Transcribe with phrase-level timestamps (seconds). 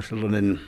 [0.00, 0.60] sellainen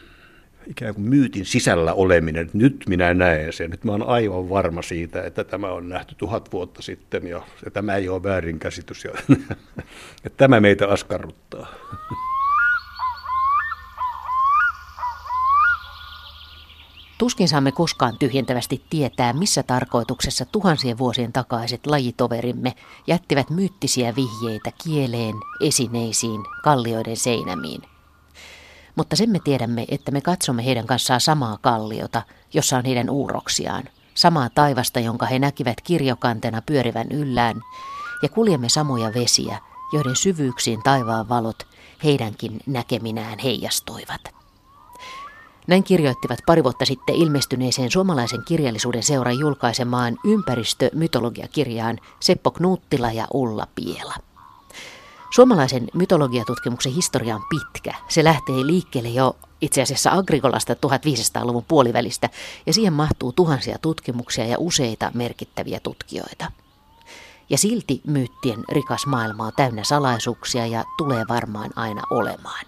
[0.67, 4.83] ikään kuin myytin sisällä oleminen, että nyt minä näen sen, että mä olen aivan varma
[4.83, 9.11] siitä, että tämä on nähty tuhat vuotta sitten ja, ja tämä ei ole väärinkäsitys ja
[10.25, 11.67] että tämä meitä askarruttaa.
[17.19, 22.73] Tuskin saamme koskaan tyhjentävästi tietää, missä tarkoituksessa tuhansien vuosien takaiset lajitoverimme
[23.07, 27.94] jättivät myyttisiä vihjeitä kieleen, esineisiin, kallioiden seinämiin.
[28.97, 32.23] Mutta sen me tiedämme, että me katsomme heidän kanssaan samaa kalliota,
[32.55, 37.61] jossa on heidän uuroksiaan, samaa taivasta, jonka he näkivät kirjokantena pyörivän yllään,
[38.23, 39.59] ja kuljemme samoja vesiä,
[39.93, 41.67] joiden syvyyksiin taivaan valot
[42.05, 44.21] heidänkin näkeminään heijastoivat.
[45.67, 53.67] Näin kirjoittivat pari vuotta sitten ilmestyneeseen suomalaisen kirjallisuuden seuran julkaisemaan ympäristömytologiakirjaan Seppo Knuuttila ja Ulla
[53.75, 54.15] Piela.
[55.35, 57.95] Suomalaisen mytologiatutkimuksen historia on pitkä.
[58.09, 62.29] Se lähtee liikkeelle jo itse asiassa Agrigolasta 1500-luvun puolivälistä
[62.67, 66.53] ja siihen mahtuu tuhansia tutkimuksia ja useita merkittäviä tutkijoita.
[67.51, 72.67] Ja silti myyttien rikas maailma on täynnä salaisuuksia ja tulee varmaan aina olemaan.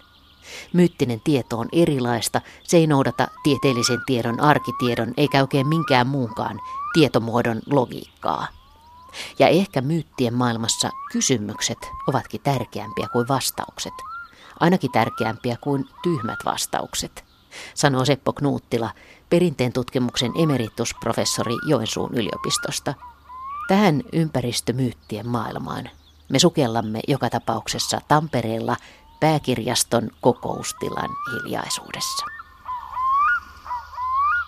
[0.73, 6.59] Myyttinen tieto on erilaista, se ei noudata tieteellisen tiedon, arkitiedon eikä oikein minkään muunkaan
[6.93, 8.56] tietomuodon logiikkaa.
[9.39, 11.77] Ja ehkä myyttien maailmassa kysymykset
[12.07, 13.93] ovatkin tärkeämpiä kuin vastaukset.
[14.59, 17.25] Ainakin tärkeämpiä kuin tyhmät vastaukset,
[17.73, 18.89] sanoo Seppo Knuuttila,
[19.29, 22.93] perinteen tutkimuksen emeritusprofessori Joensuun yliopistosta.
[23.67, 25.89] Tähän ympäristömyyttien maailmaan
[26.29, 28.75] me sukellamme joka tapauksessa Tampereella
[29.19, 32.36] pääkirjaston kokoustilan hiljaisuudessa.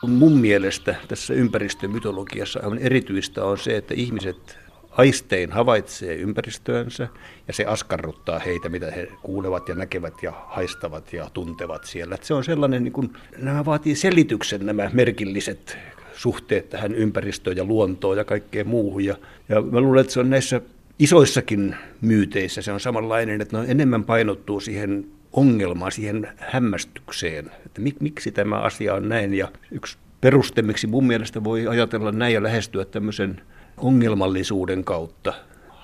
[0.07, 4.57] Mun mielestä tässä ympäristömytologiassa on erityistä on se, että ihmiset
[4.91, 7.07] aistein havaitsee ympäristöönsä
[7.47, 12.15] ja se askarruttaa heitä, mitä he kuulevat ja näkevät ja haistavat ja tuntevat siellä.
[12.15, 15.77] Että se on sellainen, niin kuin, nämä vaatii selityksen nämä merkilliset
[16.13, 19.05] suhteet tähän ympäristöön ja luontoon ja kaikkeen muuhun.
[19.05, 19.15] Ja,
[19.49, 20.61] ja mä luulen, että se on näissä
[20.99, 28.01] isoissakin myyteissä se on samanlainen, että ne enemmän painottuu siihen ongelmaan, siihen hämmästykseen, että mik,
[28.01, 29.33] miksi tämä asia on näin.
[29.33, 33.41] Ja yksi peruste, miksi mun mielestä voi ajatella näin ja lähestyä tämmöisen
[33.77, 35.33] ongelmallisuuden kautta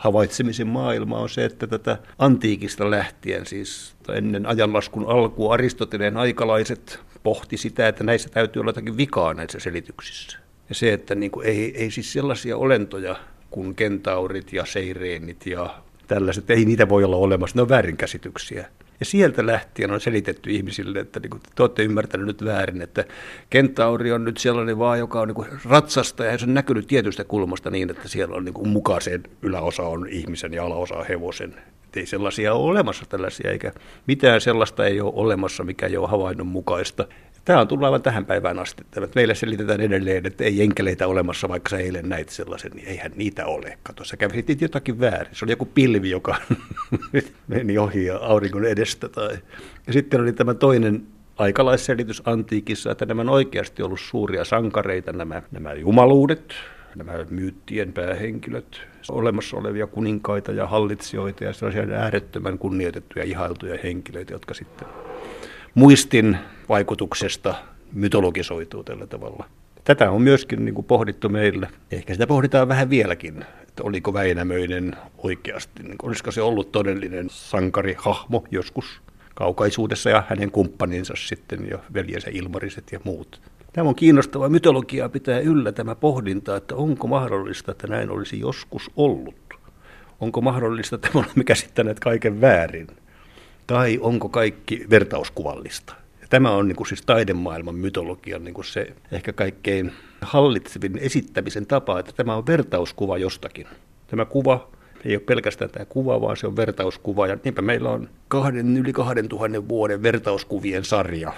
[0.06, 7.58] havaitsemisen maailma on se, että tätä antiikista lähtien, siis ennen ajanlaskun alkua Aristoteleen aikalaiset pohti
[7.58, 10.38] sitä, että näissä täytyy olla jotakin vikaa näissä selityksissä.
[10.70, 13.16] Ja se, että niin kuin ei, ei siis sellaisia olentoja
[13.52, 15.76] kuin kentaurit ja seireenit ja
[16.08, 18.68] tällaiset, ei niitä voi olla olemassa, ne on väärinkäsityksiä.
[19.00, 23.04] Ja sieltä lähtien on selitetty ihmisille, että niin kuin, te olette ymmärtäneet nyt väärin, että
[23.50, 27.24] kentauri on nyt sellainen vaan, joka on niin kuin ratsasta ja se on näkynyt tietystä
[27.24, 31.56] kulmasta niin, että siellä on niin kuin mukaisen yläosa on ihmisen ja alaosa on hevosen.
[31.88, 33.72] Et ei sellaisia ole olemassa tällaisia, eikä
[34.08, 37.08] mitään sellaista ei ole olemassa, mikä ei ole havainnon mukaista.
[37.46, 38.84] Tämä on tullut aivan tähän päivään asti.
[39.16, 43.46] Meille selitetään edelleen, että ei enkeleitä olemassa, vaikka sä eilen näit sellaisen, niin eihän niitä
[43.46, 43.78] ole.
[43.84, 45.36] Kato, sä kävisit jotakin väärin.
[45.36, 46.36] Se oli joku pilvi, joka
[47.48, 49.10] meni ohi ja auringon edestä.
[49.10, 49.38] Tai...
[49.88, 51.04] Ja sitten oli tämä toinen
[51.38, 56.54] aikalaisselitys antiikissa, että nämä on oikeasti ollut suuria sankareita, nämä, nämä jumaluudet,
[56.96, 64.54] nämä myyttien päähenkilöt, olemassa olevia kuninkaita ja hallitsijoita ja sellaisia äärettömän kunnioitettuja ihailtuja henkilöitä, jotka
[64.54, 64.88] sitten
[65.76, 66.38] muistin
[66.70, 67.56] vaikutuksesta
[67.94, 69.46] mytologisoituu tällä tavalla.
[69.84, 71.70] Tätä on myöskin niin kuin pohdittu meillä.
[71.92, 78.44] Ehkä sitä pohditaan vähän vieläkin, että oliko Väinämöinen oikeasti, niin olisiko se ollut todellinen sankarihahmo
[78.52, 79.02] joskus
[79.34, 83.42] kaukaisuudessa ja hänen kumppaninsa sitten ja veljensä Ilmariset ja muut.
[83.74, 84.50] Tämä on kiinnostavaa.
[84.50, 89.54] Mytologiaa pitää yllä tämä pohdinta, että onko mahdollista, että näin olisi joskus ollut.
[90.20, 92.88] Onko mahdollista, että me olemme käsittäneet kaiken väärin.
[93.68, 95.96] Tai onko kaikki vertauskuvallista?
[96.22, 101.66] Ja tämä on niin kuin siis taidemaailman mytologian niin kuin se ehkä kaikkein hallitsevin esittämisen
[101.66, 103.68] tapa, että tämä on vertauskuva jostakin.
[104.08, 104.70] Tämä kuva
[105.06, 107.28] ei ole pelkästään tämä kuva, vaan se on vertauskuva.
[107.28, 111.34] Ja niinpä meillä on kahden, yli kahden tuhannen vuoden vertauskuvien sarja,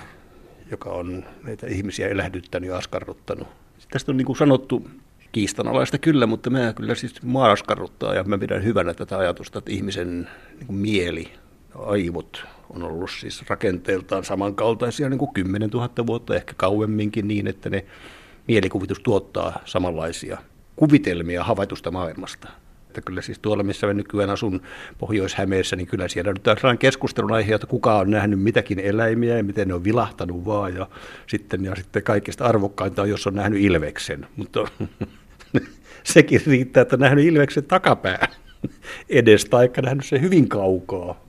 [0.71, 3.47] joka on meitä ihmisiä elähdyttänyt ja askarruttanut.
[3.91, 4.87] Tästä on niin kuin sanottu
[5.31, 9.71] kiistanalaista kyllä, mutta mä kyllä siis maa askarruttaa ja mä pidän hyvänä tätä ajatusta, että
[9.71, 11.31] ihmisen niin kuin mieli
[11.85, 17.69] aivot on ollut siis rakenteeltaan samankaltaisia niin kuin 10 000 vuotta, ehkä kauemminkin niin, että
[17.69, 17.85] ne
[18.47, 20.37] mielikuvitus tuottaa samanlaisia
[20.75, 22.47] kuvitelmia havaitusta maailmasta.
[22.87, 24.61] Että kyllä siis tuolla, missä mä nykyään asun
[24.97, 29.43] Pohjois-Hämeessä, niin kyllä siellä nyt on keskustelun aihe, että kuka on nähnyt mitäkin eläimiä ja
[29.43, 30.75] miten ne on vilahtanut vaan.
[30.75, 30.87] Ja
[31.27, 34.27] sitten, ja sitten kaikista arvokkainta on, jos on nähnyt ilveksen.
[34.35, 34.67] Mutta
[36.13, 38.27] sekin riittää, että on nähnyt ilveksen takapää
[39.09, 41.21] edestä, tai nähnyt se hyvin kaukaa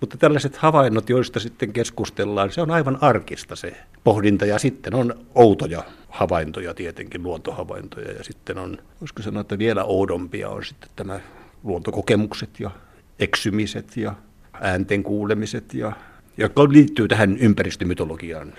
[0.00, 5.14] Mutta tällaiset havainnot, joista sitten keskustellaan, se on aivan arkista se pohdinta ja sitten on
[5.34, 11.20] outoja havaintoja tietenkin, luontohavaintoja ja sitten on, voisiko sanoa, että vielä oudompia on sitten tämä
[11.64, 12.70] luontokokemukset ja
[13.18, 14.14] eksymiset ja
[14.60, 15.92] äänten kuulemiset, ja,
[16.36, 18.52] jotka liittyy tähän ympäristömytologiaan.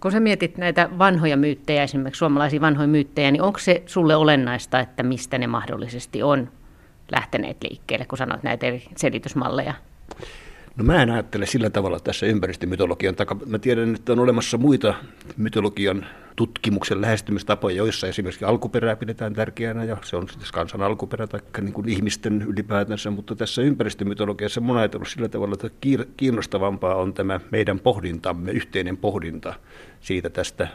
[0.00, 4.80] Kun sä mietit näitä vanhoja myyttejä, esimerkiksi suomalaisia vanhoja myyttejä, niin onko se sulle olennaista,
[4.80, 6.48] että mistä ne mahdollisesti on
[7.12, 9.74] lähteneet liikkeelle, kun sanoit näitä eri selitysmalleja?
[10.76, 13.38] No mä en ajattele sillä tavalla tässä ympäristömytologian takaa.
[13.46, 14.94] Mä tiedän, että on olemassa muita
[15.36, 16.06] mytologian
[16.36, 21.72] tutkimuksen lähestymistapoja, joissa esimerkiksi alkuperää pidetään tärkeänä, ja se on siis kansan alkuperä tai niin
[21.72, 25.70] kuin ihmisten ylipäätänsä, mutta tässä ympäristömytologiassa mun ajatellut sillä tavalla, että
[26.16, 29.54] kiinnostavampaa on tämä meidän pohdintamme, yhteinen pohdinta
[30.00, 30.68] siitä tästä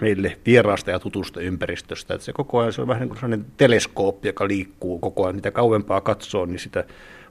[0.00, 2.14] meille vieraasta ja tutusta ympäristöstä.
[2.14, 5.34] Että se koko ajan se on vähän niin kuin sellainen teleskooppi, joka liikkuu koko ajan.
[5.34, 6.84] Mitä kauempaa katsoo, niin sitä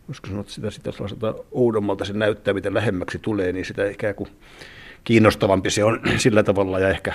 [0.09, 4.29] voisiko sanoa, sitä, sitä sellaiselta oudommalta se näyttää, miten lähemmäksi tulee, niin sitä ikään kuin
[5.03, 7.13] kiinnostavampi se on sillä tavalla ja ehkä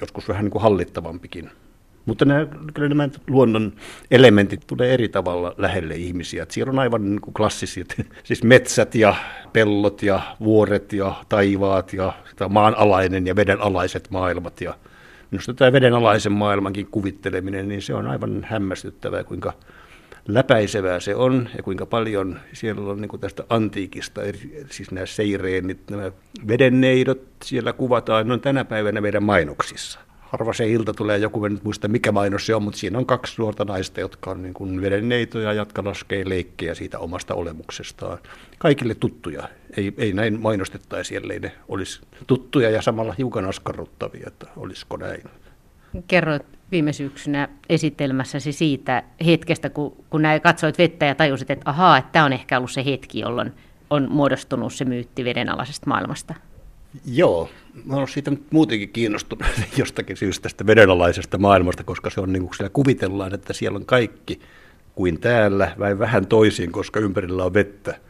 [0.00, 1.50] joskus vähän niin kuin hallittavampikin.
[2.06, 3.72] Mutta nämä, kyllä nämä luonnon
[4.10, 6.42] elementit tulee eri tavalla lähelle ihmisiä.
[6.42, 7.94] Että siellä on aivan niin kuin klassiset,
[8.24, 9.14] siis metsät ja
[9.52, 12.12] pellot ja vuoret ja taivaat ja
[12.48, 14.60] maanalainen ja vedenalaiset maailmat.
[14.60, 14.74] Ja
[15.30, 19.52] minusta tämä vedenalaisen maailmankin kuvitteleminen, niin se on aivan hämmästyttävää, kuinka
[20.28, 24.20] läpäisevää se on ja kuinka paljon siellä on niin kuin tästä antiikista,
[24.70, 26.12] siis nämä seireenit, nämä
[26.48, 30.00] vedenneidot siellä kuvataan, ne on tänä päivänä meidän mainoksissa.
[30.20, 33.06] Harva se ilta tulee joku, en nyt muista mikä mainos se on, mutta siinä on
[33.06, 38.18] kaksi nuorta naista, jotka on niin kuin vedenneitoja, jotka laskee leikkejä siitä omasta olemuksestaan.
[38.58, 39.48] Kaikille tuttuja.
[39.76, 45.22] Ei, ei näin mainostettaisi, ellei ne olisi tuttuja ja samalla hiukan askarruttavia, että olisiko näin.
[46.08, 51.98] Kerroit viime syksynä esitelmässäsi siitä hetkestä, kun, kun näin katsoit vettä ja tajusit, että ahaa,
[51.98, 53.52] että tämä on ehkä ollut se hetki, jolloin
[53.90, 56.34] on muodostunut se myytti vedenalaisesta maailmasta.
[57.06, 57.48] Joo,
[57.84, 62.54] mä olen siitä muutenkin kiinnostunut jostakin syystä tästä vedenalaisesta maailmasta, koska se on niin kuin
[62.56, 64.40] siellä kuvitellaan, että siellä on kaikki
[64.94, 68.00] kuin täällä, vai vähän toisin, koska ympärillä on vettä.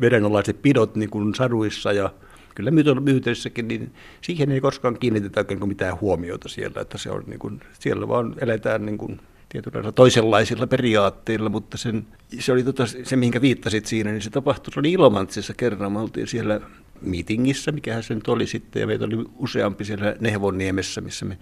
[0.00, 2.10] Vedenalaiset pidot niin kuin saduissa ja
[2.58, 7.60] kyllä myyteissäkin, niin siihen ei koskaan kiinnitetä mitään huomiota siellä, että se on niin kuin,
[7.78, 12.06] siellä vaan eletään niin kuin tietynlailla toisenlaisilla periaatteilla, mutta sen,
[12.38, 15.98] se oli tota, se, mihinkä viittasit siinä, niin se tapahtui, se oli Ilomantsissa kerran, me
[15.98, 16.60] oltiin siellä
[17.00, 21.38] meetingissä, mikähän se nyt oli sitten, ja meitä oli useampi siellä Nehvonniemessä, missä me,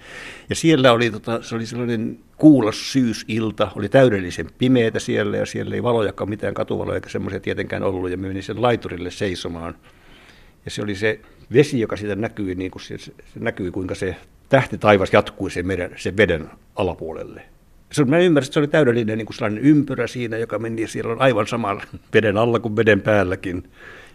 [0.51, 5.75] ja siellä oli, tota, se oli sellainen kuulas syysilta, oli täydellisen pimeätä siellä, ja siellä
[5.75, 9.75] ei valojakaan mitään katuvaloja, eikä semmoisia tietenkään ollut, ja me menin sen laiturille seisomaan,
[10.67, 11.21] ja se oli se
[11.53, 14.17] vesi, joka siitä näkyi, niin kuin se, se näkyi, kuinka se
[14.49, 17.43] tähti taivas jatkui sen, meren, sen veden alapuolelle.
[17.93, 21.13] Se, mä ymmärsin, että se oli täydellinen niin kuin sellainen ympyrä siinä, joka meni siellä
[21.13, 21.81] on aivan sama
[22.15, 23.63] veden alla kuin veden päälläkin.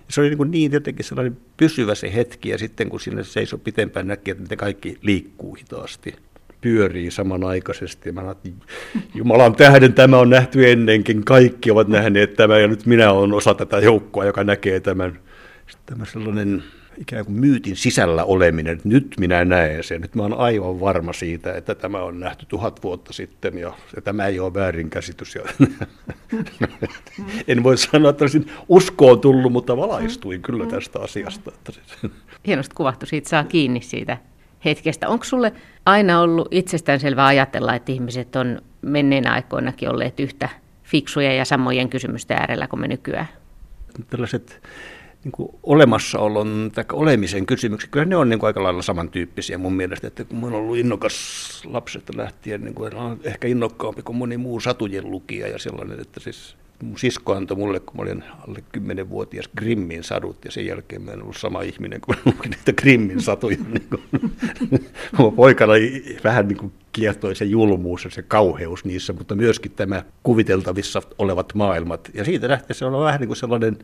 [0.07, 3.23] Ja se oli niin, kuin niin jotenkin sellainen pysyvä se hetki, ja sitten kun sinne
[3.23, 6.15] seisoi pitempään, näki, että ne kaikki liikkuu hitaasti
[6.61, 8.11] pyörii samanaikaisesti.
[8.11, 8.57] Mä ajattelin,
[9.15, 13.53] Jumalan tähden tämä on nähty ennenkin, kaikki ovat nähneet tämän ja nyt minä olen osa
[13.53, 15.19] tätä joukkoa, joka näkee tämän
[15.85, 16.63] tämä sellainen
[16.97, 21.13] ikään kuin myytin sisällä oleminen, että nyt minä näen sen, nyt mä olen aivan varma
[21.13, 25.35] siitä, että tämä on nähty tuhat vuotta sitten ja, ja tämä ei ole väärinkäsitys.
[25.35, 25.41] Ja,
[27.47, 31.51] en voi sanoa, että olisin uskoon tullut, mutta valaistuin kyllä tästä asiasta.
[32.47, 34.17] Hienosti kuvattu, siitä saa kiinni siitä
[34.65, 35.09] hetkestä.
[35.09, 35.53] Onko sulle
[35.85, 40.49] aina ollut itsestäänselvää ajatella, että ihmiset on menneenä aikoinakin olleet yhtä
[40.83, 43.27] fiksuja ja samojen kysymysten äärellä kuin me nykyään?
[44.09, 44.61] Tällaiset
[45.23, 49.73] niin kuin olemassaolon tai olemisen kysymyksiä, kyllä ne on niin kuin aika lailla samantyyppisiä mun
[49.73, 54.37] mielestä, että kun oon ollut innokas lapsesta lähtien, niin kuin on ehkä innokkaampi kuin moni
[54.37, 58.63] muu satujen lukija ja sellainen, että siis mun sisko antoi mulle, kun mä olin alle
[58.77, 63.21] 10-vuotias Grimmin sadut, ja sen jälkeen mä en ollut sama ihminen, kun lukin niitä Grimmin
[63.21, 63.57] satuja.
[63.57, 65.73] niin kuin, poikana
[66.23, 71.53] vähän niin kuin kiehtoi se julmuus ja se kauheus niissä, mutta myöskin tämä kuviteltavissa olevat
[71.53, 72.11] maailmat.
[72.13, 73.77] Ja siitä lähtee se on vähän niin kuin sellainen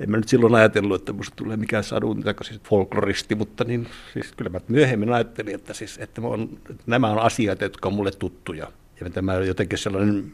[0.00, 4.32] en mä nyt silloin ajatellut, että musta tulee mikään sadun siis folkloristi, mutta niin, siis
[4.36, 8.10] kyllä mä myöhemmin ajattelin, että, siis, että, on, että nämä on asiat, jotka on mulle
[8.10, 8.72] tuttuja.
[9.00, 10.32] Ja tämä jotenkin sellainen,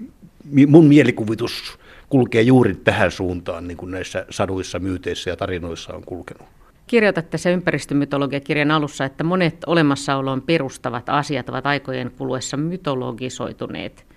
[0.67, 6.49] mun mielikuvitus kulkee juuri tähän suuntaan, niin kuin näissä saduissa, myyteissä ja tarinoissa on kulkenut.
[6.87, 14.08] Kirjoitat tässä ympäristömytologiakirjan alussa, että monet olemassaoloon perustavat asiat ovat aikojen kuluessa mytologisoituneet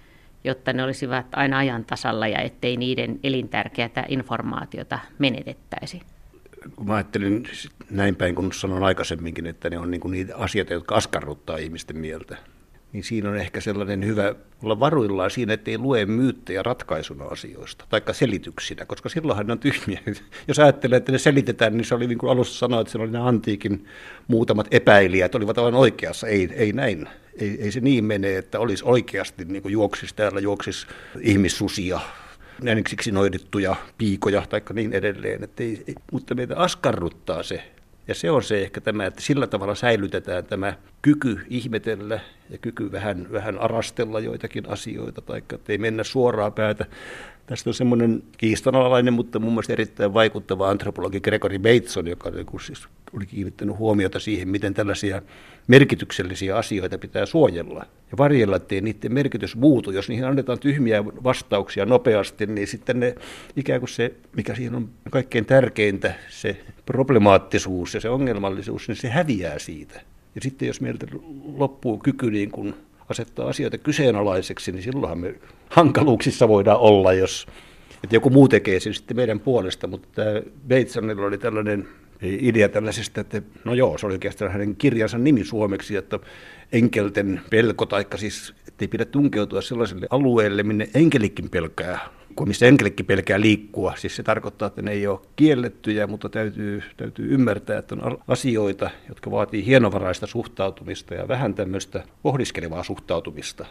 [0.43, 6.01] jotta ne olisivat aina ajan tasalla ja ettei niiden elintärkeätä informaatiota menetettäisi.
[6.85, 7.43] Mä ajattelin
[7.89, 11.97] näin päin, kun sanon aikaisemminkin, että ne on niin kuin niitä asioita, jotka askarruttaa ihmisten
[11.97, 12.37] mieltä.
[12.93, 18.13] niin siinä on ehkä sellainen hyvä olla varuillaan siinä, ettei lue myyttejä ratkaisuna asioista, taikka
[18.13, 19.99] selityksinä, koska silloinhan ne on tyhmiä.
[20.47, 23.11] Jos ajattelee, että ne selitetään, niin se oli niin kuin alussa sanoa, että se oli
[23.11, 23.85] ne antiikin
[24.27, 26.27] muutamat epäilijät, olivat aivan oikeassa.
[26.27, 27.07] Ei, ei näin.
[27.39, 30.87] Ei, ei se niin mene, että olisi oikeasti niin kuin juoksis täällä, juoksis
[31.21, 31.99] ihmissusia,
[32.63, 35.43] jäniksiksi noidittuja piikoja tai niin edelleen.
[35.43, 37.71] Että ei, mutta meitä askarruttaa se,
[38.07, 42.19] ja se on se ehkä tämä, että sillä tavalla säilytetään tämä kyky ihmetellä
[42.49, 46.85] ja kyky vähän, vähän arastella joitakin asioita, tai ei mennä suoraan päätä.
[47.45, 52.31] Tästä on semmoinen kiistanalainen, mutta mun mielestä erittäin vaikuttava antropologi Gregory Bateson, joka
[52.65, 55.21] siis oli kiinnittänyt huomiota siihen, miten tällaisia
[55.67, 59.91] merkityksellisiä asioita pitää suojella ja varjella, ettei niiden merkitys muutu.
[59.91, 63.15] Jos niihin annetaan tyhmiä vastauksia nopeasti, niin sitten ne
[63.55, 69.09] ikään kuin se, mikä siinä on kaikkein tärkeintä, se problemaattisuus ja se ongelmallisuus, niin se
[69.09, 70.01] häviää siitä.
[70.35, 71.07] Ja sitten jos meiltä
[71.57, 72.73] loppuu kyky niin kuin
[73.11, 75.35] asettaa asioita kyseenalaiseksi, niin silloinhan me
[75.69, 77.47] hankaluuksissa voidaan olla, jos
[78.03, 80.21] että joku muu tekee sen sitten meidän puolesta, mutta
[80.67, 81.87] Batesonilla oli tällainen
[82.21, 86.19] idea tällaisesta, että no joo, se oli oikeastaan hänen kirjansa nimi suomeksi, että
[86.71, 91.99] enkelten pelko, taikka siis, ei pidä tunkeutua sellaiselle alueelle, minne enkelikin pelkää,
[92.35, 93.93] kun missä enkelikin pelkää liikkua.
[93.97, 98.89] Siis se tarkoittaa, että ne ei ole kiellettyjä, mutta täytyy, täytyy ymmärtää, että on asioita,
[99.09, 103.65] jotka vaatii hienovaraista suhtautumista ja vähän tämmöistä pohdiskelevaa suhtautumista.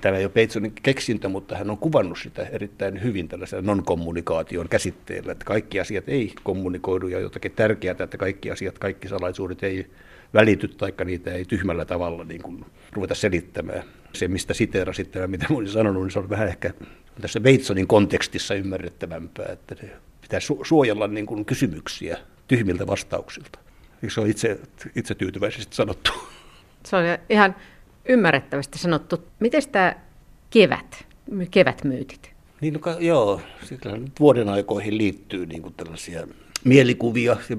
[0.00, 5.32] Tämä ei ole Peitsonin keksintö, mutta hän on kuvannut sitä erittäin hyvin tällaisella non-kommunikaation käsitteellä,
[5.32, 9.86] että kaikki asiat ei kommunikoidu ja jotakin tärkeää, että kaikki asiat, kaikki salaisuudet ei
[10.34, 13.82] välity, taikka niitä ei tyhmällä tavalla niin kuin ruveta selittämään.
[14.12, 16.70] Se, mistä siteerasit tämä, mitä olin sanonut, niin se on vähän ehkä
[17.20, 19.74] tässä Veitsonin kontekstissa ymmärrettävämpää, että
[20.20, 22.18] pitää su- suojella niin kuin kysymyksiä
[22.48, 23.58] tyhmiltä vastauksilta.
[24.02, 24.58] Eikö se ole itse,
[24.96, 26.12] itse tyytyväisesti sanottu?
[26.86, 27.56] Se on ihan
[28.08, 29.28] ymmärrettävästi sanottu.
[29.40, 29.94] Miten tämä
[30.50, 31.06] kevät,
[31.50, 32.34] kevätmyytit?
[32.60, 33.40] Niin, no, joo,
[34.20, 36.26] vuoden aikoihin liittyy niin kuin tällaisia
[36.64, 37.56] mielikuvia ja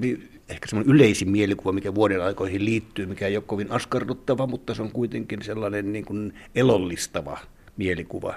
[0.48, 4.82] ehkä semmoinen yleisin mielikuva, mikä vuoden aikoihin liittyy, mikä ei ole kovin askarruttava, mutta se
[4.82, 7.38] on kuitenkin sellainen niin kuin elollistava
[7.76, 8.34] mielikuva,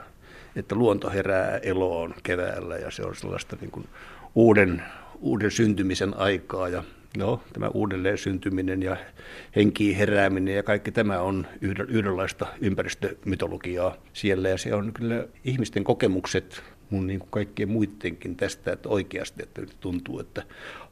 [0.56, 3.88] että luonto herää eloon keväällä ja se on sellaista niin kuin
[4.36, 4.84] uuden,
[5.20, 6.84] uuden syntymisen aikaa ja
[7.18, 8.98] No, tämä uudelleen syntyminen ja
[9.56, 11.48] henkiin herääminen ja kaikki tämä on
[11.88, 14.50] yhdenlaista ympäristömytologiaa siellä.
[14.50, 19.62] Ja se on kyllä ihmisten kokemukset mun niin kuin kaikkien muidenkin tästä, että oikeasti että
[19.62, 20.43] nyt tuntuu, että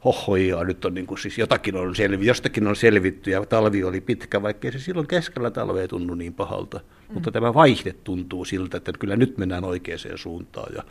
[0.04, 4.00] hohojaa, nyt on niin kuin, siis jotakin on selvi, jostakin on selvitty ja talvi oli
[4.00, 6.78] pitkä, vaikkei se silloin keskellä talvea tunnu niin pahalta.
[6.78, 7.14] Mm.
[7.14, 10.82] Mutta tämä vaihde tuntuu siltä, että kyllä nyt mennään oikeaan suuntaan ja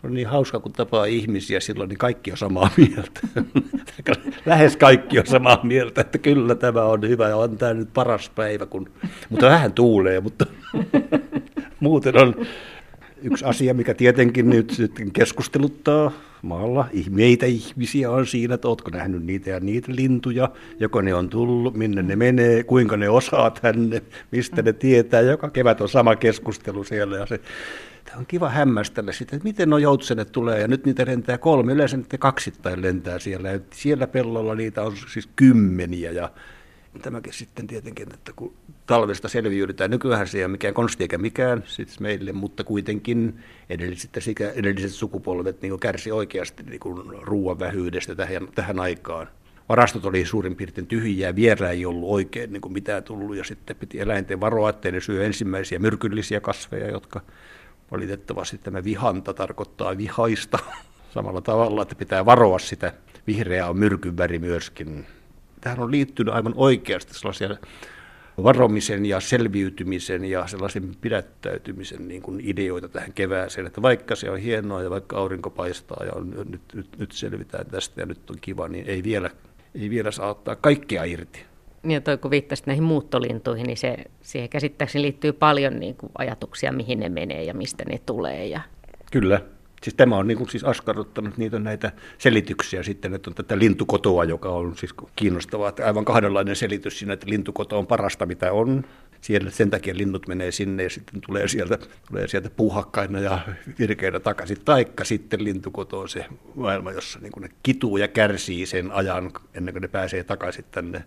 [0.00, 3.20] se on niin hauska, kun tapaa ihmisiä silloin, niin kaikki on samaa mieltä.
[4.46, 8.30] Lähes kaikki on samaa mieltä, että kyllä tämä on hyvä ja on tämä nyt paras
[8.30, 8.90] päivä, kun...
[9.28, 10.46] mutta vähän tuulee, mutta
[11.80, 12.46] muuten on
[13.22, 16.86] yksi asia, mikä tietenkin nyt, keskusteluttaa maalla.
[17.10, 21.74] Meitä ihmisiä on siinä, että oletko nähnyt niitä ja niitä lintuja, joko ne on tullut,
[21.74, 25.20] minne ne menee, kuinka ne osaa tänne, mistä ne tietää.
[25.20, 27.40] Joka kevät on sama keskustelu siellä ja se
[28.18, 31.96] on kiva hämmästellä sitä, että miten nuo joutsenet tulee, ja nyt niitä lentää kolme, yleensä
[31.96, 36.30] niitä kaksittain lentää siellä, ja siellä pellolla niitä on siis kymmeniä, ja
[36.98, 38.54] tämäkin sitten tietenkin, että kun
[38.86, 43.38] talvesta selviydytään, nykyään se ei ole mikään konsti eikä mikään siis meille, mutta kuitenkin
[43.70, 44.10] edelliset,
[44.54, 46.80] edelliset sukupolvet niin kärsi oikeasti niin
[47.22, 49.28] ruoan vähyydestä tähän, tähän aikaan.
[49.68, 53.76] Varastot oli suurin piirtein tyhjiä, vielä ei ollut oikein niin kuin mitään tullut, ja sitten
[53.76, 57.20] piti eläinten varoa, että ne syö ensimmäisiä myrkyllisiä kasveja, jotka
[57.90, 60.58] Valitettavasti tämä vihanta tarkoittaa vihaista
[61.14, 62.92] samalla tavalla, että pitää varoa sitä.
[63.26, 65.06] Vihreä on myrkyn väri myöskin.
[65.60, 67.56] Tähän on liittynyt aivan oikeasti sellaisia
[68.42, 74.38] varomisen ja selviytymisen ja sellaisen pidättäytymisen niin kuin ideoita tähän kevääseen, että vaikka se on
[74.38, 78.36] hienoa ja vaikka aurinko paistaa ja on, nyt, nyt, nyt selvitään tästä ja nyt on
[78.40, 79.30] kiva, niin ei vielä,
[79.74, 81.44] ei vielä saa ottaa kaikkea irti.
[81.88, 86.72] Ja toi, kun viittasit näihin muuttolintuihin, niin se, siihen käsittääkseni liittyy paljon niin kuin ajatuksia,
[86.72, 88.46] mihin ne menee ja mistä ne tulee.
[88.46, 88.60] Ja...
[89.12, 89.40] Kyllä.
[89.82, 94.24] Siis tämä on niin kuin siis askarruttanut niitä näitä selityksiä sitten, että on tätä lintukotoa,
[94.24, 95.68] joka on siis kiinnostavaa.
[95.68, 98.84] Että aivan kahdenlainen selitys siinä, että lintukoto on parasta, mitä on.
[99.20, 103.38] Siellä, sen takia linnut menee sinne ja sitten tulee sieltä, tulee sieltä puuhakkaina ja
[103.78, 104.56] virkeinä takaisin.
[104.64, 109.74] Taikka sitten lintukoto on se maailma, jossa niin ne kituu ja kärsii sen ajan ennen
[109.74, 111.04] kuin ne pääsee takaisin tänne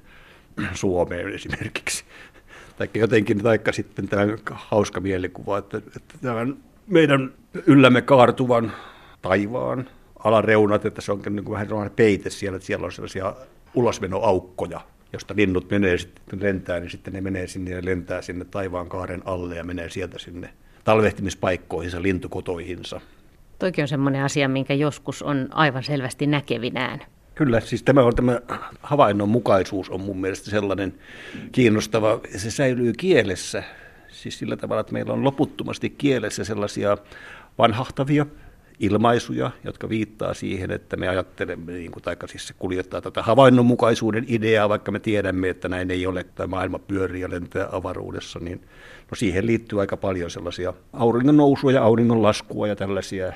[0.74, 2.04] Suomeen esimerkiksi.
[2.78, 6.58] Tai jotenkin, taikka sitten tämä hauska mielikuva, että, että tämän
[6.92, 7.34] meidän
[7.66, 8.72] yllämme kaartuvan
[9.22, 9.90] taivaan
[10.24, 13.36] alareunat, että se on niin kuin vähän sellainen peite siellä, että siellä on sellaisia
[13.76, 14.82] ulosmenoaukkoja,
[15.14, 19.22] josta linnut menee sitten lentää, niin sitten ne menee sinne ja lentää sinne taivaan kaaren
[19.26, 20.50] alle ja menee sieltä sinne
[20.84, 23.02] talvehtimispaikkoihinsa, lintukotoihinsa.
[23.60, 27.00] Toikin on semmoinen asia, minkä joskus on aivan selvästi näkevinään.
[27.36, 28.40] Kyllä, siis tämä, on, tämä
[28.82, 30.94] havainnon mukaisuus on mun mielestä sellainen
[31.52, 33.64] kiinnostava, se säilyy kielessä,
[34.22, 36.98] siis sillä tavalla, että meillä on loputtomasti kielessä sellaisia
[37.58, 38.26] vanhahtavia
[38.80, 44.26] ilmaisuja, jotka viittaa siihen, että me ajattelemme, niin kuin, taikka siis se kuljettaa tätä havainnonmukaisuuden
[44.28, 48.62] ideaa, vaikka me tiedämme, että näin ei ole, että maailma pyörii ja lentää avaruudessa, niin
[49.12, 53.34] no siihen liittyy aika paljon sellaisia auringon nousua ja auringon laskua ja tällaisia.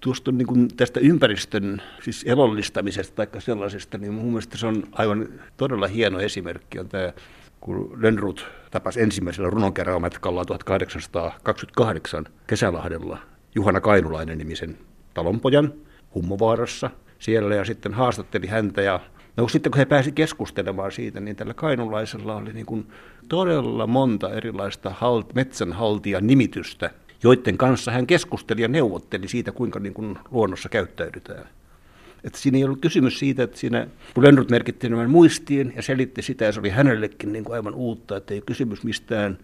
[0.00, 5.28] Tuosta niin kuin tästä ympäristön siis elollistamisesta tai sellaisesta, niin mun mielestä se on aivan
[5.56, 7.12] todella hieno esimerkki on tämä,
[7.60, 13.18] kun Lönnrut tapasi ensimmäisellä runonkeräymatkalla 1828 Kesälahdella
[13.54, 14.78] Juhana Kainulainen nimisen
[15.14, 15.72] talonpojan
[16.14, 19.00] Hummovaarassa siellä ja sitten haastatteli häntä ja
[19.36, 22.86] No sitten kun he pääsi keskustelemaan siitä, niin tällä kainulaisella oli niin kuin
[23.28, 26.90] todella monta erilaista halt, metsänhaltijan nimitystä,
[27.22, 31.48] joiden kanssa hän keskusteli ja neuvotteli siitä, kuinka niin kuin luonnossa käyttäydytään.
[32.24, 36.44] Että siinä ei ollut kysymys siitä, että siinä, kun merkitti nämä muistiin ja selitti sitä,
[36.44, 39.38] ja se oli hänellekin niin kuin aivan uutta, että ei ole kysymys mistään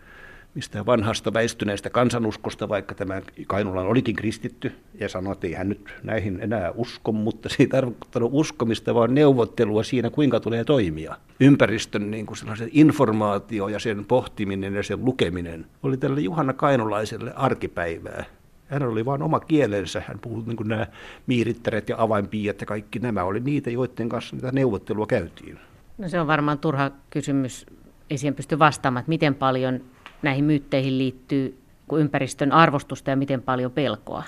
[0.55, 5.95] mistä vanhasta väistyneestä kansanuskosta, vaikka tämä Kainulan olikin kristitty, ja sanoi, että ei hän nyt
[6.03, 11.17] näihin enää usko, mutta se ei tarkoittanut uskomista, vaan neuvottelua siinä, kuinka tulee toimia.
[11.41, 12.39] Ympäristön niin kuin
[12.73, 18.25] informaatio ja sen pohtiminen ja sen lukeminen oli tälle Juhanna Kainulaiselle arkipäivää.
[18.69, 20.03] Hän oli vain oma kielensä.
[20.07, 20.87] Hän puhui niin kuin nämä
[21.27, 25.59] miirittäret ja avainpiiat ja kaikki nämä oli niitä, joiden kanssa niitä neuvottelua käytiin.
[25.99, 27.67] No se on varmaan turha kysymys.
[28.11, 29.81] Ei siihen pysty vastaamaan, että miten paljon
[30.23, 31.59] näihin myytteihin liittyy
[31.93, 34.23] ympäristön arvostusta ja miten paljon pelkoa?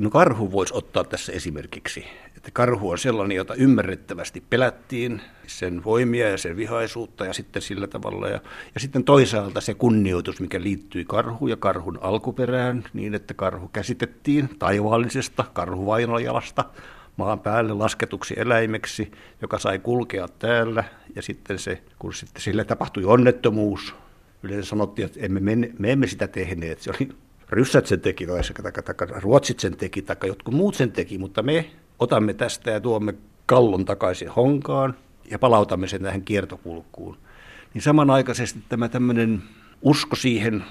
[0.00, 2.04] No karhu voisi ottaa tässä esimerkiksi.
[2.36, 7.86] Että karhu on sellainen, jota ymmärrettävästi pelättiin, sen voimia ja sen vihaisuutta ja sitten sillä
[7.86, 8.28] tavalla.
[8.28, 8.40] Ja,
[8.74, 14.48] ja sitten toisaalta se kunnioitus, mikä liittyi karhuun ja karhun alkuperään, niin että karhu käsitettiin
[14.58, 16.64] taivaallisesta karhuvainojalasta
[17.16, 20.84] maan päälle lasketuksi eläimeksi, joka sai kulkea täällä.
[21.16, 23.94] Ja sitten se, kun sitten sille tapahtui onnettomuus,
[24.42, 26.80] yleensä sanottiin, että emme, me, me emme sitä tehneet.
[26.80, 27.08] Se oli
[27.52, 31.42] ryssät sen teki, tai, tai, tai ruotsit sen teki, tai jotkut muut sen teki, mutta
[31.42, 33.14] me otamme tästä ja tuomme
[33.46, 34.94] kallon takaisin honkaan
[35.30, 37.16] ja palautamme sen tähän kiertokulkuun.
[37.74, 39.42] Niin samanaikaisesti tämä tämmöinen
[39.82, 40.64] usko siihen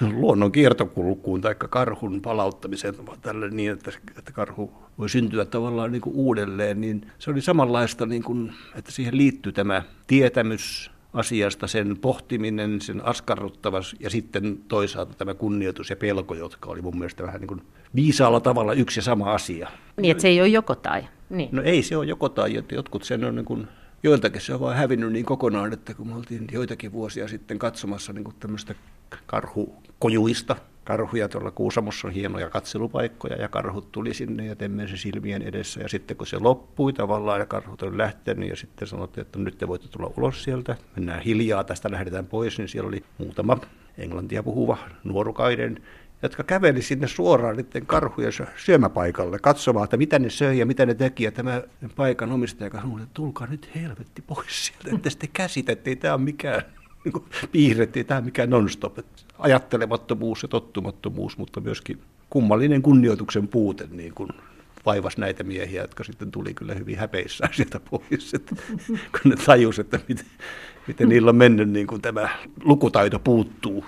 [0.00, 6.16] luonnon kiertokulkuun tai karhun palauttamiseen tälle niin, että, että karhu voi syntyä tavallaan niin kuin
[6.16, 12.80] uudelleen, niin se oli samanlaista, niin kuin, että siihen liittyy tämä tietämys, asiasta, sen pohtiminen,
[12.80, 17.48] sen askarruttavas ja sitten toisaalta tämä kunnioitus ja pelko, jotka oli mun mielestä vähän niin
[17.48, 17.62] kuin
[17.94, 19.68] viisaalla tavalla yksi ja sama asia.
[19.96, 21.04] Niin, että se ei ole joko tai.
[21.30, 21.48] Niin.
[21.52, 23.68] No ei se ole joko tai, että jotkut sen on niin kuin,
[24.02, 28.12] joiltakin se on vaan hävinnyt niin kokonaan, että kun me oltiin joitakin vuosia sitten katsomassa
[28.12, 28.74] niin tämmöistä
[29.26, 30.56] karhukojuista,
[30.88, 35.88] karhuja tuolla Kuusamossa on hienoja katselupaikkoja ja karhut tuli sinne ja temmensi silmien edessä ja
[35.88, 39.68] sitten kun se loppui tavallaan ja karhut on lähtenyt ja sitten sanottiin, että nyt te
[39.68, 43.58] voitte tulla ulos sieltä, mennään hiljaa, tästä lähdetään pois, niin siellä oli muutama
[43.98, 45.82] englantia puhuva nuorukaiden
[46.22, 50.94] jotka käveli sinne suoraan niiden karhujen syömäpaikalle katsomaan, että mitä ne söi ja mitä ne
[50.94, 51.24] teki.
[51.24, 51.62] Ja tämä
[51.96, 56.62] paikan omistaja sanoi, että tulkaa nyt helvetti pois sieltä, että te käsitettiin, tämä on mikään
[57.04, 58.98] niin piirrettiin tämä mikä non-stop.
[59.38, 64.30] Ajattelemattomuus ja tottumattomuus, mutta myöskin kummallinen kunnioituksen puute niin kuin
[64.86, 68.54] vaivas näitä miehiä, jotka sitten tuli kyllä hyvin häpeissään sieltä pois, että,
[68.86, 70.26] kun ne tajus, että miten,
[70.86, 72.28] miten niillä on mennyt niin kuin tämä
[72.64, 73.84] lukutaito puuttuu.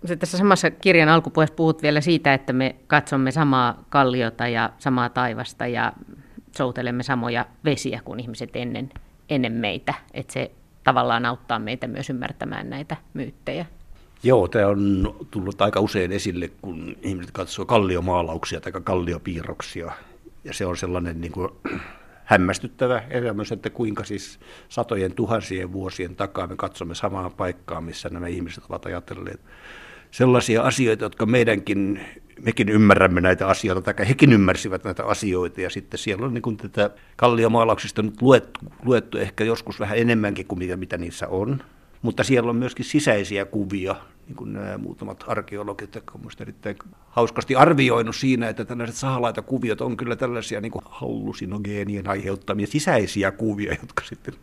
[0.00, 5.08] Sitten tässä samassa kirjan alkupuheessa puhut vielä siitä, että me katsomme samaa kalliota ja samaa
[5.08, 5.92] taivasta ja
[6.56, 8.90] soutelemme samoja vesiä kuin ihmiset ennen,
[9.28, 9.94] ennen meitä.
[10.14, 10.50] Että se
[10.84, 13.66] tavallaan auttaa meitä myös ymmärtämään näitä myyttejä.
[14.24, 19.92] Joo, tämä on tullut aika usein esille, kun ihmiset katsoo kalliomaalauksia tai kalliopiirroksia.
[20.44, 21.48] Ja se on sellainen niin kuin,
[22.24, 28.26] hämmästyttävä elämys, että kuinka siis satojen tuhansien vuosien takaa me katsomme samaan paikkaan, missä nämä
[28.26, 29.40] ihmiset ovat ajatelleet
[30.10, 32.00] sellaisia asioita, jotka meidänkin,
[32.42, 36.56] mekin ymmärrämme näitä asioita, tai hekin ymmärsivät näitä asioita, ja sitten siellä on niin kuin
[36.56, 41.62] tätä kalliomaalauksista nyt luettu, luettu ehkä joskus vähän enemmänkin kuin mitä, mitä niissä on,
[42.04, 46.76] mutta siellä on myöskin sisäisiä kuvia, niin kuin nämä muutamat arkeologit, jotka ovat erittäin
[47.08, 53.30] hauskasti arvioinut siinä, että tällaiset sahalaita kuviot on kyllä tällaisia niin kuin hallusinogeenien aiheuttamia sisäisiä
[53.30, 54.34] kuvia, jotka sitten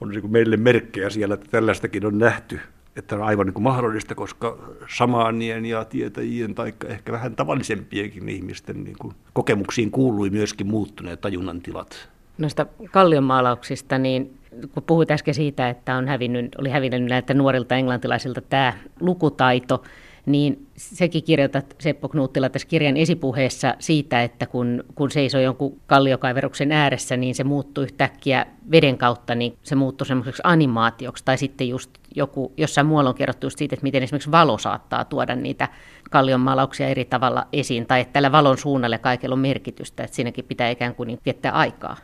[0.00, 2.60] on niin kuin meille merkkejä siellä, että tällaistakin on nähty
[2.96, 4.58] että on aivan niin kuin mahdollista, koska
[4.96, 11.60] samaanien ja tietäjien tai ehkä vähän tavallisempienkin ihmisten niin kuin kokemuksiin kuului myöskin muuttuneet tajunnan
[11.60, 12.08] tilat.
[12.38, 14.39] Noista kallionmaalauksista, niin
[14.74, 19.82] kun puhuit äsken siitä, että on hävinnyt, oli hävinnyt näiltä nuorilta englantilaisilta tämä lukutaito,
[20.26, 26.72] niin sekin kirjoitat Seppo Knuuttila tässä kirjan esipuheessa siitä, että kun, kun seisoo jonkun kalliokaiveruksen
[26.72, 31.24] ääressä, niin se muuttuu yhtäkkiä veden kautta, niin se muuttuu semmoiseksi animaatioksi.
[31.24, 35.04] Tai sitten just joku, jossain muualla on kerrottu just siitä, että miten esimerkiksi valo saattaa
[35.04, 35.68] tuoda niitä
[36.10, 40.70] kallionmaalauksia eri tavalla esiin, tai että tällä valon suunnalle kaikella on merkitystä, että siinäkin pitää
[40.70, 41.96] ikään kuin viettää aikaa.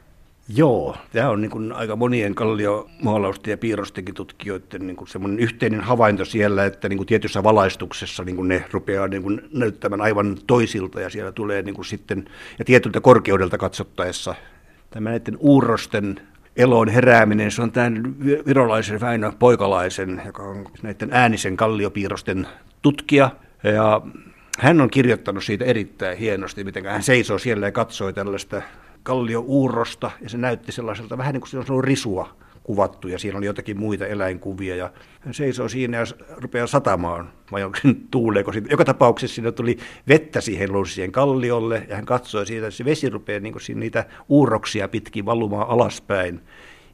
[0.49, 5.81] Joo, tämä on niin kuin aika monien kalliomaalausten ja piirrostenkin tutkijoiden niin kuin semmoinen yhteinen
[5.81, 10.39] havainto siellä, että niin kuin tietyssä valaistuksessa niin kuin ne rupeaa niin kuin näyttämään aivan
[10.47, 12.29] toisilta ja siellä tulee niin kuin sitten,
[12.59, 14.35] ja tietyltä korkeudelta katsottaessa
[14.91, 16.21] tämä näiden uurrosten
[16.57, 18.15] eloon herääminen, se on tämän
[18.47, 22.47] virolaisen Väinö Poikalaisen, joka on näiden äänisen kalliopiirrosten
[22.83, 23.31] tutkija,
[23.63, 24.01] ja
[24.59, 28.63] hän on kirjoittanut siitä erittäin hienosti, miten hän seisoo siellä ja katsoi tällaista
[29.07, 33.47] kalliouurrosta, ja se näytti sellaiselta vähän niin kuin se on risua kuvattu, ja siinä oli
[33.47, 37.79] jotakin muita eläinkuvia, ja hän seisoo siinä ja rupeaa satamaan, vai onko
[38.11, 38.69] tuuleeko siitä.
[38.71, 43.11] Joka tapauksessa siinä tuli vettä siihen siihen kalliolle, ja hän katsoi siitä, että se vesi
[43.11, 46.41] rupeaa niin kuin niitä uurroksia pitkin valumaan alaspäin,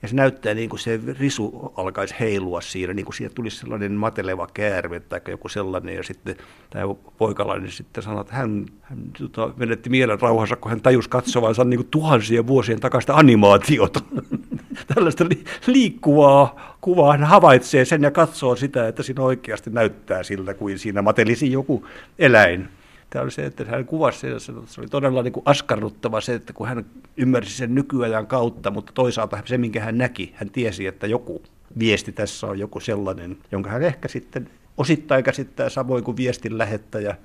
[0.03, 3.93] ja se näyttää niin kuin se risu alkaisi heilua siinä, niin kuin siitä tulisi sellainen
[3.93, 5.97] mateleva käärme tai joku sellainen.
[5.97, 6.37] Ja sitten
[6.71, 11.65] tämä poikalainen sitten sanoi, että hän, hän tota, menetti mielen rauhansa, kun hän tajusi katsovansa
[11.65, 14.01] niin kuin tuhansien vuosien takaista animaatiota.
[14.95, 20.55] Tällaista li- liikkuvaa kuvaa hän havaitsee sen ja katsoo sitä, että siinä oikeasti näyttää siltä,
[20.55, 21.87] kuin siinä matelisi joku
[22.19, 22.69] eläin.
[23.13, 26.53] Tämä oli se, että hän kuvasi sen, se oli todella niin kuin askarruttava se, että
[26.53, 31.07] kun hän ymmärsi sen nykyajan kautta, mutta toisaalta se, minkä hän näki, hän tiesi, että
[31.07, 31.43] joku
[31.79, 37.17] viesti tässä on joku sellainen, jonka hän ehkä sitten osittain käsittää samoin kuin viestin lähettäjä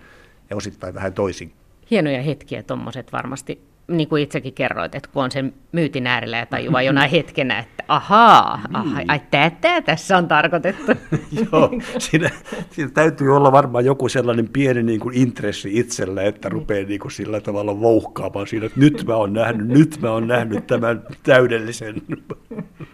[0.50, 1.52] ja osittain vähän toisin.
[1.92, 6.46] Hienoja hetkiä tuommoiset varmasti niin kuin itsekin kerroit, että kun on sen myytin äärellä ja
[6.46, 10.92] tajuaa jonain hetkenä, että ahaa, aha, ai tätä tässä on tarkoitettu.
[11.52, 12.30] Joo, siinä,
[12.72, 17.12] siinä täytyy olla varmaan joku sellainen pieni niin kuin intressi itsellä, että rupeaa niin kuin
[17.12, 22.02] sillä tavalla vouhkaamaan siinä, että nyt mä oon nähnyt, nyt mä oon nähnyt tämän täydellisen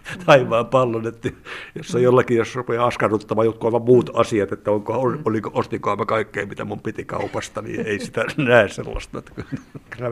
[0.25, 1.29] taivaan pallon, että
[1.75, 4.93] jos on jollakin, jos rupeaa askarruttamaan jotkut aivan muut asiat, että onko,
[5.25, 9.21] oliko, ostinko mä kaikkea, mitä mun piti kaupasta, niin ei sitä näe sellaista.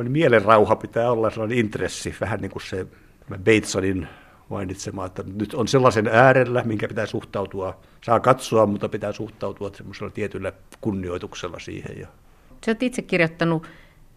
[0.09, 2.87] Mielen rauha rauha pitää olla sellainen intressi, vähän niin kuin se
[3.29, 4.07] Batesonin
[4.49, 10.11] mainitsema, että nyt on sellaisen äärellä, minkä pitää suhtautua, saa katsoa, mutta pitää suhtautua semmoisella
[10.11, 11.99] tietyllä kunnioituksella siihen.
[11.99, 12.07] Ja.
[12.65, 13.67] Sä oot itse kirjoittanut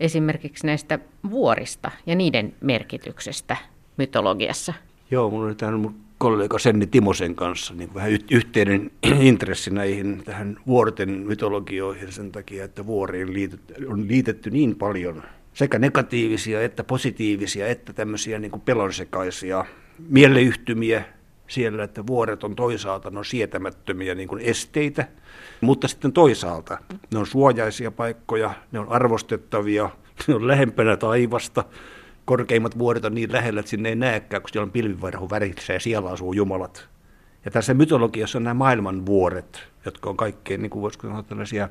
[0.01, 0.99] esimerkiksi näistä
[1.31, 3.57] vuorista ja niiden merkityksestä
[3.97, 4.75] mytologiassa.
[5.11, 8.91] Joo, mulla oli tähän mun kollega Senni Timosen kanssa niin vähän yhteinen
[9.21, 13.29] intressi näihin tähän vuorten mytologioihin sen takia, että vuoriin
[13.89, 15.23] on liitetty niin paljon
[15.55, 19.65] sekä negatiivisia että positiivisia että tämmöisiä niin pelonsekaisia
[20.09, 21.05] mieleyhtymiä
[21.49, 25.09] siellä, että vuoret on toisaalta no sietämättömiä niin kuin esteitä,
[25.61, 26.79] mutta sitten toisaalta
[27.13, 29.91] ne on suojaisia paikkoja, ne on arvostettavia,
[30.29, 31.65] ne on lähempänä taivasta,
[32.25, 35.81] korkeimmat vuoret on niin lähellä, että sinne ei näekään, kun siellä on pilvivarhu värissä ja
[35.81, 36.89] siellä asuu jumalat.
[37.45, 41.69] Ja tässä mytologiassa on nämä maailman vuoret, jotka on kaikkein, niin kuin voisiko sanoa tällaisia,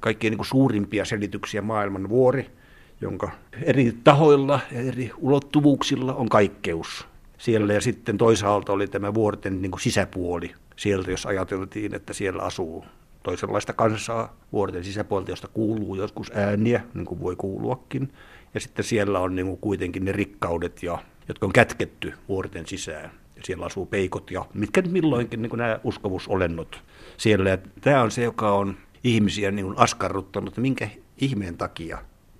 [0.00, 2.50] kaikkein niin kuin suurimpia selityksiä maailman vuori–
[3.00, 3.30] jonka
[3.62, 7.06] eri tahoilla ja eri ulottuvuuksilla on kaikkeus
[7.38, 7.72] siellä.
[7.72, 12.84] Ja sitten toisaalta oli tämä vuorten niin kuin sisäpuoli sieltä, jos ajateltiin, että siellä asuu
[13.22, 18.12] toisenlaista kansaa vuorten sisäpuolta, josta kuuluu joskus ääniä, niin kuin voi kuuluakin.
[18.54, 23.10] Ja sitten siellä on niin kuin kuitenkin ne rikkaudet, ja, jotka on kätketty vuorten sisään.
[23.36, 26.82] Ja siellä asuu peikot ja mitkä nyt milloinkin niin kuin nämä uskovuusolennot
[27.16, 27.50] siellä.
[27.50, 30.88] Ja tämä on se, joka on ihmisiä niin kuin askarruttanut, että minkä
[31.18, 31.98] ihmeen takia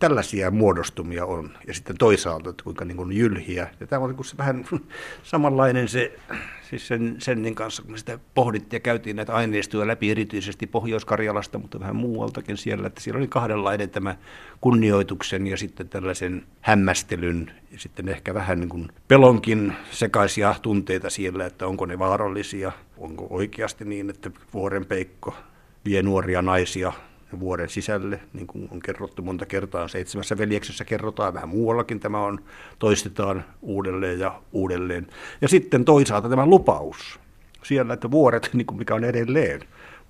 [0.08, 1.50] tällaisia muodostumia on.
[1.66, 3.70] Ja sitten toisaalta, että kuinka niin kuin jylhiä.
[3.80, 4.64] Ja tämä on niin se vähän
[5.22, 6.18] samanlainen se,
[6.70, 11.80] siis sen, sen kanssa, kun sitä pohdittiin ja käytiin näitä aineistoja läpi erityisesti Pohjois-Karjalasta, mutta
[11.80, 14.16] vähän muualtakin siellä, että siellä oli kahdenlainen tämä
[14.60, 21.46] kunnioituksen ja sitten tällaisen hämmästelyn ja sitten ehkä vähän niin kuin pelonkin sekaisia tunteita siellä,
[21.46, 25.34] että onko ne vaarallisia, onko oikeasti niin, että vuorenpeikko
[25.84, 26.92] vie nuoria naisia
[27.40, 29.88] vuoden sisälle, niin kuin on kerrottu monta kertaa.
[29.88, 32.40] Seitsemässä veljeksessä kerrotaan vähän muuallakin, tämä on,
[32.78, 35.06] toistetaan uudelleen ja uudelleen.
[35.40, 37.20] Ja sitten toisaalta tämä lupaus
[37.62, 39.60] siellä, että vuoret, niin kuin mikä on edelleen,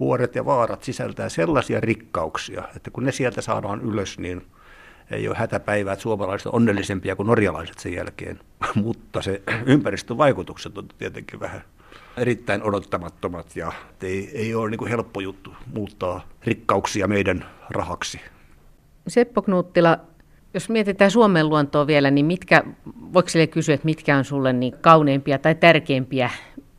[0.01, 4.47] vuoret ja vaarat sisältää sellaisia rikkauksia, että kun ne sieltä saadaan ylös, niin
[5.11, 8.41] ei ole hätäpäivää, että suomalaiset on onnellisempia kuin norjalaiset sen jälkeen,
[8.85, 11.63] mutta se ympäristövaikutukset on tietenkin vähän
[12.17, 13.73] erittäin odottamattomat ja
[14.03, 18.21] ei, ei ole niin kuin helppo juttu muuttaa rikkauksia meidän rahaksi.
[19.09, 19.99] Seppo Knuuttila,
[20.55, 22.63] Jos mietitään Suomen luontoa vielä, niin mitkä,
[23.13, 26.31] voiko sille kysyä, että mitkä on sulle niin kauneimpia tai tärkeimpiä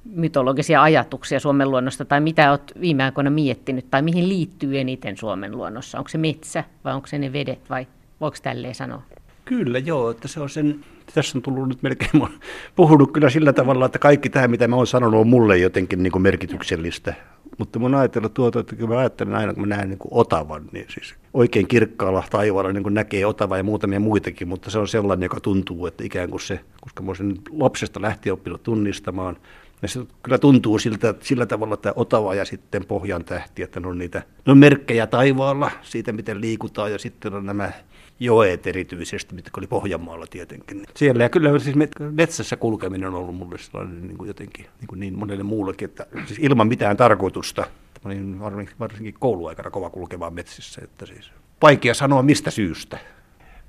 [0.06, 5.52] mytologisia ajatuksia Suomen luonnosta, tai mitä olet viime aikoina miettinyt, tai mihin liittyy eniten Suomen
[5.52, 5.98] luonnossa?
[5.98, 7.88] Onko se metsä, vai onko se ne vedet, vai
[8.22, 9.02] voiko tälleen sanoa?
[9.46, 12.28] Kyllä joo, että se on sen, tässä on tullut nyt melkein,
[12.76, 16.12] puhunut kyllä sillä tavalla, että kaikki tämä mitä mä oon sanonut on mulle jotenkin niin
[16.12, 17.14] kuin merkityksellistä.
[17.58, 20.66] Mutta mun ajatellut tuota, että kun mä ajattelen aina, kun mä näen niin kuin Otavan,
[20.72, 24.88] niin siis oikein kirkkaalla taivaalla niin kuin näkee Otava ja muutamia muitakin, mutta se on
[24.88, 29.38] sellainen, joka tuntuu, että ikään kuin se, koska mä sen lapsesta lähtien oppinut tunnistamaan,
[29.82, 33.88] ja se kyllä tuntuu siltä, sillä tavalla, että Otava ja sitten Pohjan tähti, että ne
[33.88, 37.72] on niitä ne on merkkejä taivaalla siitä, miten liikutaan, ja sitten on nämä
[38.20, 40.84] joet erityisesti, mitkä oli Pohjanmaalla tietenkin.
[40.96, 41.76] Siellä ja kyllä siis
[42.12, 46.06] metsässä kulkeminen on ollut mulle sellainen niin kuin jotenkin niin, kuin niin monelle muullekin, että
[46.26, 47.68] siis ilman mitään tarkoitusta.
[48.06, 48.12] Mä
[48.46, 53.00] olin varsinkin kouluaikana kova kulkemaan metsissä, että siis vaikea sanoa mistä syystä.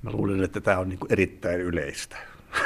[0.03, 2.17] Mä luulen, että tämä on niin kuin erittäin yleistä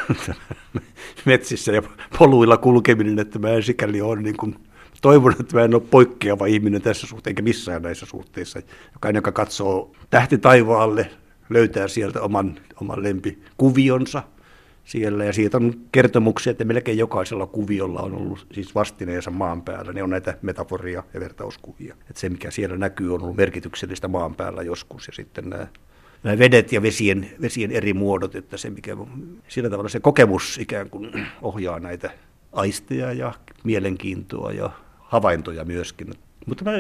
[1.27, 1.83] metsissä ja
[2.19, 4.57] poluilla kulkeminen, että mä en sikäli ole niin kuin
[5.03, 8.63] toivon, että mä en ole poikkeava ihminen tässä suhteessa, eikä missään näissä suhteissa.
[8.93, 11.11] Jokainen, joka katsoo tähti taivaalle,
[11.51, 14.23] löytää sieltä oman, oman lempikuvionsa
[14.85, 15.25] siellä.
[15.25, 19.93] Ja siitä on kertomuksia, että melkein jokaisella kuviolla on ollut siis vastineensa maan päällä.
[19.93, 21.95] Ne on näitä metaforia ja vertauskuvia.
[22.11, 25.07] Että se, mikä siellä näkyy, on ollut merkityksellistä maan päällä joskus.
[25.07, 25.67] Ja sitten nämä,
[26.23, 28.97] nämä vedet ja vesien, vesien eri muodot, että se mikä
[29.49, 32.11] sillä tavalla se kokemus ikään kuin ohjaa näitä
[32.53, 33.33] aisteja ja
[33.65, 36.15] mielenkiintoa ja havaintoja myöskin.
[36.47, 36.71] Mutta mä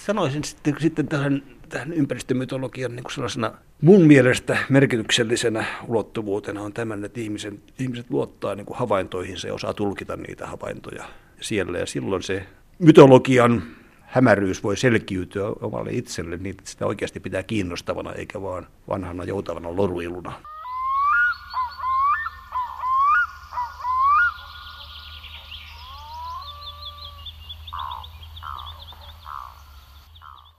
[0.00, 7.20] sanoisin sitten, sitten tähän, tähän ympäristömytologian niin sellaisena mun mielestä merkityksellisenä ulottuvuutena on tämän, että
[7.20, 11.04] ihmisen, ihmiset luottaa niin kuin havaintoihin, se osaa tulkita niitä havaintoja
[11.40, 11.78] siellä.
[11.78, 12.46] Ja silloin se
[12.78, 13.62] mytologian
[14.00, 20.32] hämäryys voi selkiytyä omalle itselle, niin sitä oikeasti pitää kiinnostavana eikä vaan vanhana joutavana loruiluna.